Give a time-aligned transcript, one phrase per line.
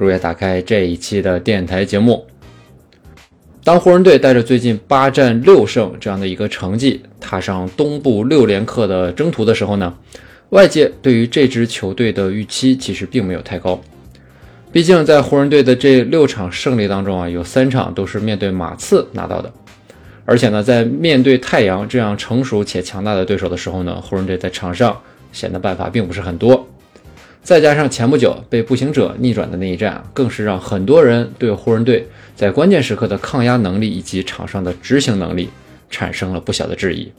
[0.00, 2.24] 如约打开这一期的电台节目。
[3.62, 9.94] 当湖人队带着最近八战六胜这样的一个成绩，踏上东部六连客的征途的时候呢，
[10.48, 13.78] 外界对于这支球队的预期其实并没有太高。
[14.72, 19.52] 毕竟在湖人队的这六场胜利当中啊，有三场都是面对马刺拿到的，
[20.24, 24.98] 而且呢，在面对太阳这样成熟且强大的对手的时候呢，湖人队在场上。
[25.32, 26.68] 显得办法并不是很多，
[27.42, 35.48] 再加上前不久被步行者逆转的那一战，更是让很多人对湖人队在关键时刻的抗压能力以及场上的执行能力
[35.88, 37.10] 产生了不小的质疑。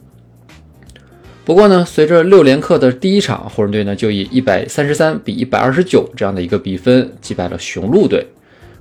[1.44, 8.24] 不过呢，随着六连客的第一场，湖人队呢就以一百三十三比一百二十九这样的一个比分击败了雄鹿队。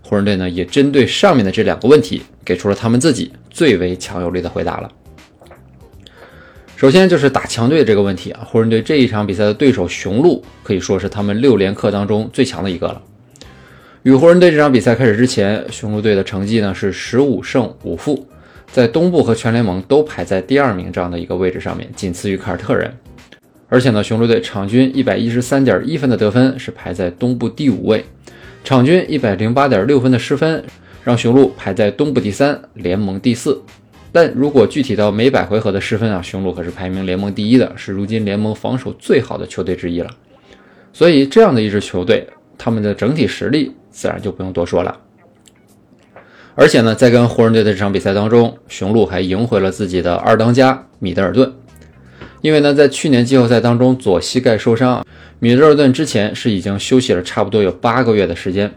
[0.04, 4.92] 湖人队呢也针对上面的这两个问题，给出了他们自己最为强有力的回答了。
[6.82, 13.00] 首先就是打强队这个问题啊，湖人队这一场比赛的对手雄鹿可以说是他们六连客当中最强的一个了。
[14.02, 18.26] 与湖人队这场比赛开始之前，雄鹿队的成绩呢是十五胜五负，
[18.72, 22.92] 在东部和全联盟都排在第二名这样的一个位置上面，仅次于凯尔特人。
[23.70, 28.04] 而且呢，雄鹿队场均一百一十三点一分的得分是排在东部第五位，
[28.64, 30.64] 场均一百零八点六分的失分
[31.04, 33.62] 让雄鹿排在东部第三，联盟第四。
[34.12, 40.10] 但如果具体到每百回合的失分啊，雄鹿可是排名联盟第一的，是如今联盟防守最好的球队之一了。
[40.92, 45.00] 所以这样的一支球队，他们的整体实力自然就不用多说了。
[46.56, 51.54] 而且呢，在跟湖人队的这场比赛当中，雄鹿还赢回了自己的二当家米德尔顿。
[52.42, 55.06] 因为呢，在去年季后赛当中左膝盖受伤，
[55.40, 58.70] 米德尔顿之前是已经休息了差不多有八个月的时间。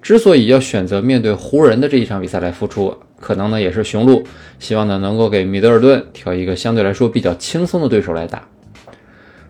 [0.00, 4.22] 之所以要选择面对湖人的这一场比赛来复出，可能呢也是雄鹿
[4.58, 8.42] 希望呢能够给米德尔顿挑一个相对来说比较轻松的对手来打。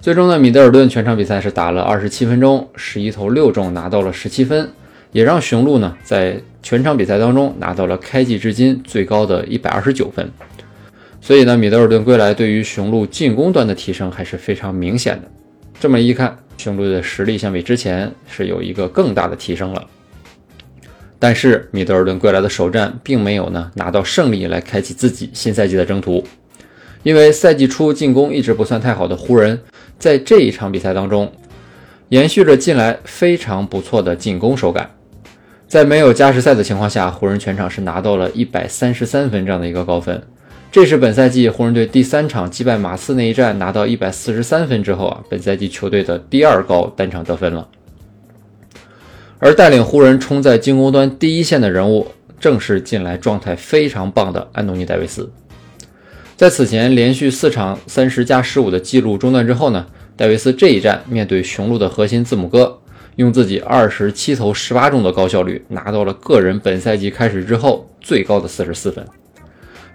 [0.00, 4.70] 最终呢，米德尔顿全场比赛是打了二十七分钟，十一投六中，拿到了十七分，
[5.12, 10.30] 也让雄鹿呢在全场比赛当中拿到了开季至今最高的一百二十九分。
[11.20, 15.28] 所以呢，米德尔顿归来对于雄鹿进攻端的提升还是非常明显的。
[15.78, 19.84] 这么一看，雄鹿的实力相比之前是有一个更大的提升了。
[21.18, 26.24] 但是米德尔顿归来的首战并没有呢拿到胜利来开启自己新赛季的征途，
[27.02, 29.60] 因为赛季初进攻一直不算太好的湖人，
[29.98, 31.32] 在这一场比赛当中，
[32.10, 34.90] 延续着近来非常不错的进攻手感，
[35.66, 40.22] 在没有加时赛的情况下，湖人全场是拿到了一百三十三分这样的一个高分，
[40.70, 47.68] 这是本赛季湖人队第三场击败马刺那一战拿到一百四十三分之后啊，本赛季球队的第二高单场得分了。
[49.40, 52.08] 而带领湖人冲在进攻端第一线的人物，
[52.40, 55.30] 正是近来状态非常棒的安东尼·戴维斯。
[56.36, 62.80] 在此前连续四场三十加十五的记录中断之后呢，戴维斯这一战面对雄鹿的核心字母哥，
[63.16, 69.04] 用自己二十七投十八中的高效率，拿到了个人本赛季开始之后最高的四十四分。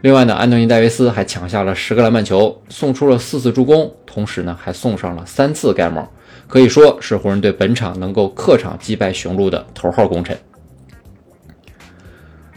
[0.02, 6.10] 另外呢，安东尼·戴维斯还抢下了十个篮板球，送出了四次助攻，同时呢还送上了三次盖帽。
[6.54, 10.38] 可以说是湖人队本场能够客场击败雄鹿的头号功臣。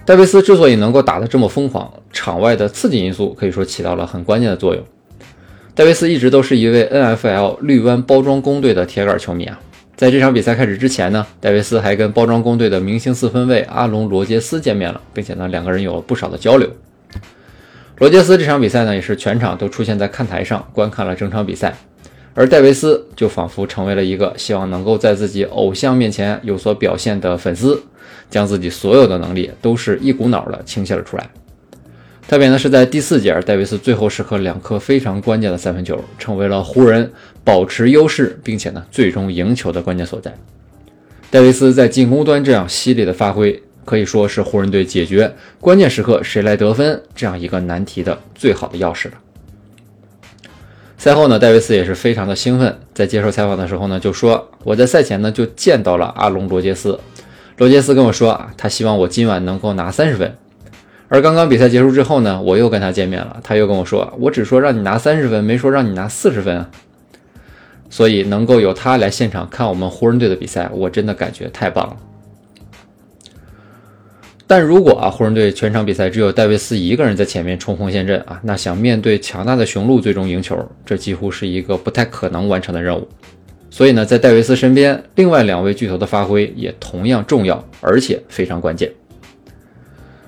[0.05, 4.85] 戴维斯之所以能够打得这么疯狂，场外的刺激因素可以说起到了很关键的作用。
[5.75, 9.59] 戴维斯一直都是一位 NFL 绿湾包装工队的铁杆球迷啊，
[9.97, 16.69] 在这场比赛开始之前呢，戴维斯还跟包装工队的明星四分卫阿隆罗杰斯见面了，并且呢两个人有了不少的交流。
[17.97, 21.75] 罗杰斯这场比赛呢也是全场都出现在看台上观看了整场比赛。
[22.39, 27.83] 而戴维斯就仿佛成为了一个希望能够在自己偶像面前有所表现的粉丝，
[28.31, 31.31] 将自己所有的能力都是一股脑的倾泻了出来。
[32.29, 37.11] 特别呢是在第四节，戴维斯最后时刻两颗非常关键的三分球，成为了湖人
[37.43, 40.35] 保持优势并且呢最终赢球的关键所在。
[41.31, 49.15] 戴维斯在进攻端这样犀利的发挥，可以说是湖人队解决关键时刻谁来得分这样一个难题的最好的钥匙了。
[51.07, 56.99] 赛后呢，戴维斯也是非常的兴奋，在接受采访的时候呢，就说我在赛前呢就见到了阿隆罗杰斯，
[57.59, 60.37] 罗杰斯跟我说啊，他希望我今晚能够拿三十分。
[61.07, 66.69] 而刚刚比赛结束之后呢，我又跟他见面了，他又跟我说，我只说让你拿三十分，没说让你拿四十分啊。
[67.89, 71.97] 所以能够有他来现场看我们湖人队的比赛，我真的感觉太棒了。
[74.49, 83.09] 但如果啊湖人队全场比赛只有戴维斯一个人在前面冲锋陷阵啊，那想面对强大的雄鹿最终赢球，这几乎是一个不太可能完成的任务。
[83.71, 88.91] 所以呢，在戴维斯身边，另外两位巨头的发挥也同样重要，而且非常关键。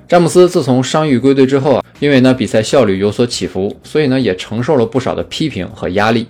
[0.09, 6.27] 詹姆斯自从伤愈归队之后啊，因为呢比赛效率有所起伏，所以呢也承受了不少的批评和压力。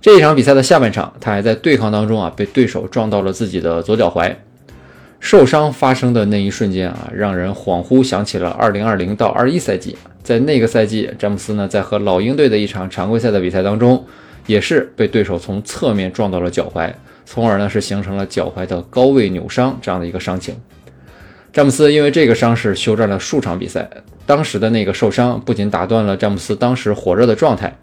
[0.00, 4.32] 这一场比赛的下半场，他还在对抗当中啊被对手撞到了自己的左脚踝。
[5.20, 9.96] 受伤发生的那一瞬间啊，让人恍惚想起了2020到21赛季。
[10.22, 14.04] 在那个赛季，詹姆斯呢在和老鹰队的一场常规赛的比赛当中，
[14.46, 16.92] 也是被对手从侧面撞到了脚踝，
[17.24, 20.54] 从而呢是形成了脚踝的高位扭伤这样的一个伤情。
[21.52, 23.88] 詹姆斯因为这个伤势休战了数场比赛。
[24.26, 27.74] 当时的那个受伤不仅打断了詹姆斯当时火热的状态，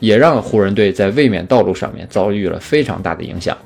[0.00, 3.56] 也让湖人队在卫冕道路上面遭遇了非常大的影响。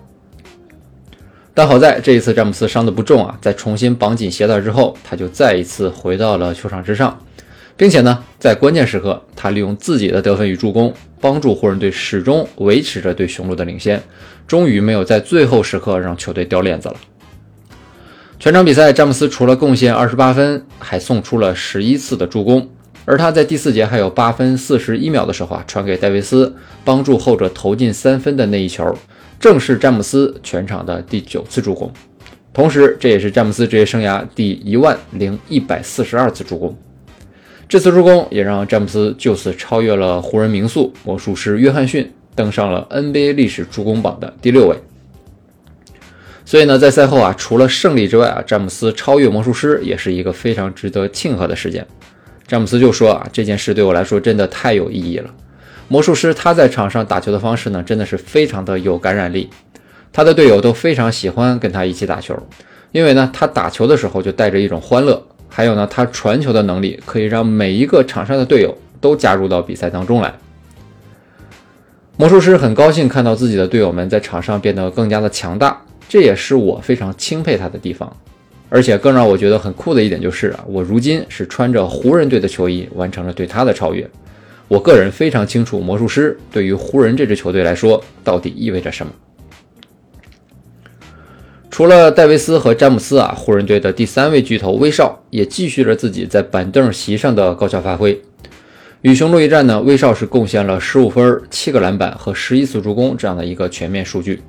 [1.59, 7.19] 但好在这一次詹姆斯伤得不重啊，在重新绑紧鞋带之后，他就再一次回到了球场之上，
[7.77, 14.01] 并且呢，在关键时刻，他利用自己的得分与助攻，帮助湖人队始终维持着对雄鹿的领先，
[14.47, 16.95] 终于没有在最后时刻让球队掉链子了。
[18.39, 22.69] 全场比赛，詹姆斯除了贡献二十八分，还送出了十一次的助攻。
[23.05, 28.97] 而他在第四节还有八分四十一秒的时候啊，传给戴维斯，帮助后者投进三分的那一球，
[29.39, 31.93] 正是詹姆斯全场的第九次助攻。
[32.53, 36.77] 同时，这也是詹姆斯职业生涯第一万零一百四十二次助攻。
[37.69, 44.77] 这次助攻也让詹姆斯就此超越了湖人名宿魔术师约翰逊，登上了 NBA 历史助攻榜的第六位。
[46.45, 51.87] 所以呢，在赛后啊，除了胜利之外啊，詹姆斯超越魔术师也是一个非常值得庆贺的事件。
[52.47, 55.31] 詹姆斯就说啊，这件事对我来说真的太有意义了。
[55.89, 59.49] 魔术师他在场上打球的方式呢，真的是非常的有感染力，
[60.13, 62.39] 他的队友都非常喜欢跟他一起打球，
[62.93, 70.33] 因为呢，他打球的时候就带着一种欢乐，还有呢，他传球的能力可以让每一个场上的队友都加入到比赛当中来。
[72.19, 75.81] 魔术师很高兴看到自己的队友们在场上变得更加的强大。
[76.09, 78.11] 这也是我非常钦佩他的地方，
[78.71, 84.09] 而且更让我觉得很酷的一点就是啊，我如今是穿着湖人队的球衣完成了对他的超越。
[84.69, 89.13] 我个人非常清楚魔术师对于湖人这支球队来说到底意味着什么。
[91.71, 98.21] 除了戴维斯和詹姆斯啊，湖人队的第三位巨头威少也继续着自己在板凳席上的高效发挥。
[99.03, 104.43] 与雄鹿一战呢，威少是贡献了十五分、七个篮板和十一次助攻这样的一个全面数据。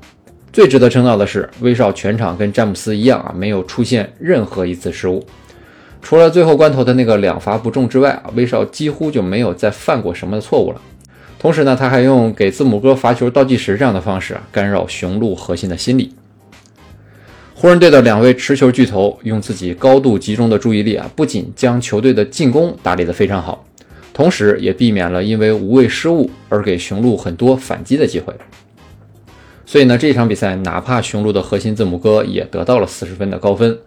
[0.51, 5.24] 最值得称道的是，威少全场跟詹姆斯一样啊，没有出现任何一次失误，
[6.01, 10.81] 除了最后关头的那个两罚不中之外啊，威少几乎就没有再犯过什么错误了。
[11.38, 16.13] 同时呢，他还用给字母哥罚球倒计时这样的方式啊，干扰雄鹿核心的心理。
[17.54, 23.66] 湖人队的两位持球巨头用自己高度集中的注意力啊，不仅将球队的进攻打理得非常好，
[24.13, 28.34] 同时也避免了因为无谓失误而给雄鹿很多反击的机会。
[29.66, 33.78] 所以呢，这场比赛哪怕雄鹿的核心字母哥也得到了四十分的高分，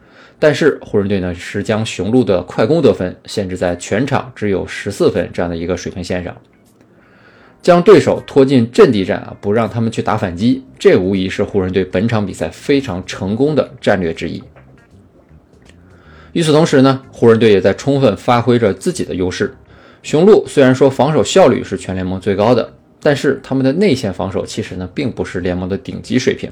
[0.43, 6.37] 但是湖人队呢是将雄鹿的快攻得分限制在全场只有十四分这样的一个水平线上，
[7.63, 14.43] 将对手拖进阵地战啊，不让他们去打反击，这无疑是湖人队本场比赛非常成功的战略之一。
[16.33, 19.55] 与此同时呢，湖人队也在充分发挥着自己的优势。
[20.03, 22.73] 雄鹿虽然说防守效率是全联盟最高的。
[23.05, 26.49] 但是他们的内线防守其实呢，并不是联盟的顶级水平。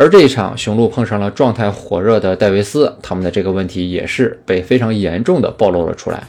[0.00, 6.22] 而这一场，雄鹿碰上了状态火热的戴维斯，他们的这个问题也是被非常严重的暴露了出来。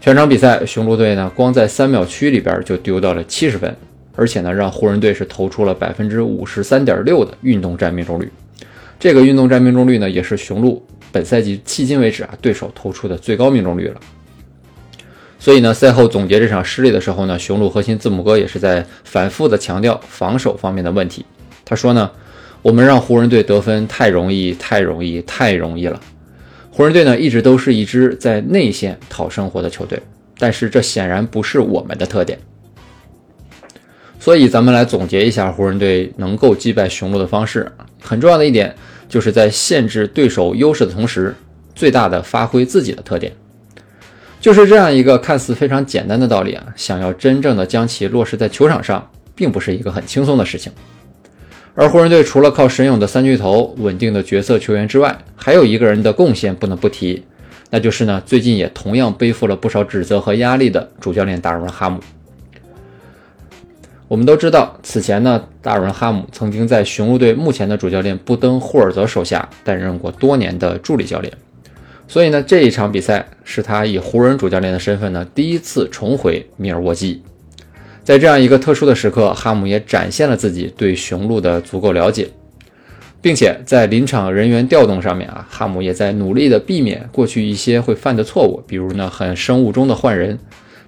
[0.00, 3.76] 全场比赛，雄鹿队呢，光在三秒区里边就丢掉了七十分，
[4.14, 8.30] 而且呢，让湖人队是投出了百分之五十三点六的运动战命中率。
[9.00, 10.80] 这个运动战命中率呢，也是雄鹿
[11.10, 14.00] 本赛季迄今为止啊，对手投出的最高命中率了。
[15.40, 21.26] 所以呢，赛后总结这场失利的时候呢，雄鹿核心字母哥也是在反复的强调防守方面的问题。
[21.64, 22.08] 他说呢，
[22.62, 26.00] 我们让湖人队得分太容易，太容易，太容易了。
[26.70, 30.00] 湖人队呢一直都是一支在内线讨生活的球队，
[30.38, 32.38] 但是这显然不是我们的特点。
[34.20, 38.74] 所以咱们来总结一下湖人队能够击败雄鹿的方式，很重要的一点
[39.08, 41.34] 就是在限制对手优势的同时，
[41.74, 43.32] 最大的发挥自己的特点。
[44.40, 50.72] 就是这样一个看似非常简单的道理啊，想要真正的将其落实在球场上，并不是一个很轻松的事情。
[51.80, 57.22] 而湖人队除了靠神勇的三巨头、稳定的角色球员之外，还有一个人的贡献不能不提，
[57.70, 62.00] 那就是呢，最近也同样背负了不少指责和压力的主教练达尔文·哈姆。
[64.08, 71.32] 我们都知道，此前呢，达尔文·哈姆曾经在雄鹿队目前的主教练布登·霍尔泽手下担任过多年的助理教练。
[72.08, 77.22] 所以呢，这一场比赛是他以湖人主教练的身份呢第一次重回密尔沃基。
[78.08, 82.26] 在这样一个特殊的时刻，哈姆也展现了自己对雄鹿的足够了解，
[83.20, 90.38] 并且在临场人员调动上面啊，哈姆也在努力的避免过去一些会犯的错误，比如呢很生物钟的换人。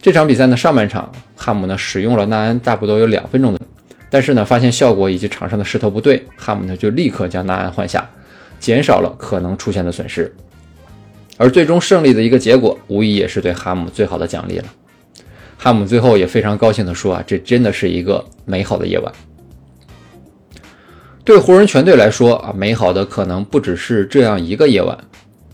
[0.00, 3.61] 这场比赛呢上半场，哈姆呢使用了纳安大不多有两分钟的，
[4.09, 8.09] 但是呢发现效果以及场上的势头不对，哈姆呢就立刻将纳安换下，
[8.59, 10.35] 减少了可能出现的损失。
[11.37, 14.65] 而最终胜利的一个结果，无疑也是对哈姆最好的奖励了。
[15.62, 19.12] 哈姆最后也非常高兴地说：“啊，这真的是一个美好的夜晚。
[21.23, 24.97] 对湖人全队来说啊，美好的可能不只是这样一个夜晚。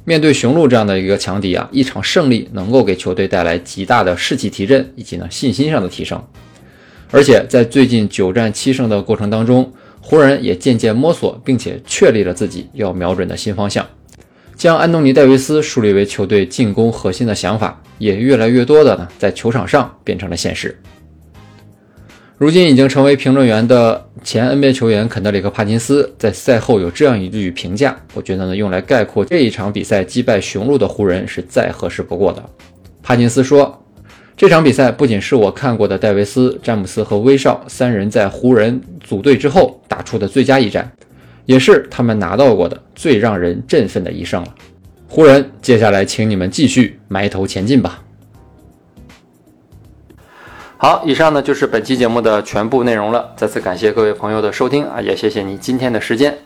[0.05, 6.23] 面对雄鹿这样的一个强敌啊，一场胜利能够给球队带来极大的士气提振以及呢信心上的提升。
[7.11, 13.85] 而且在最近九战七胜的过程当中，湖人也渐渐摸索并且确立了自己要瞄准的新方向。”
[14.57, 20.75] 将安东尼·戴维斯树立为球队进攻核心的想法，也越来越多的呢，在球场上变成了现实。
[22.39, 32.43] 如今已经成为评论员的前 NBA 球员肯德里克·帕金斯在赛后有这样一句评价，我觉得呢，用来概括这一场比赛击败雄鹿的湖人是再合适不过的。
[33.03, 33.83] 帕金斯说
[34.37, 40.91] ：“这场比赛不仅是我看过的戴维斯、詹姆斯和威少三人在湖人组队之后打出的最佳一战。”
[41.47, 44.55] 也是他们拿到过的最让人振奋的一胜了。
[45.09, 48.03] 湖人，接下来请你们继续埋头前进吧。
[50.77, 53.33] 好，以上呢就是本期节目的全部内容了。
[53.35, 56.37] 再次感谢各位朋友的收听啊，也谢谢你今天的时间。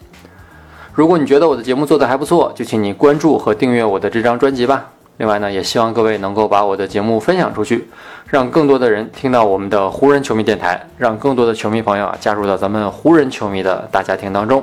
[0.95, 4.91] 如果你觉得我的节目做得还不错，就请你关注和订阅我的这张专辑吧。
[5.17, 7.89] 另外呢，也希望各位能够把我的节目分享出去，
[8.29, 14.63] 让更多的人听到我们的湖人球迷电台，让更多的球迷朋友啊加入到咱们湖人球迷的大家庭当中。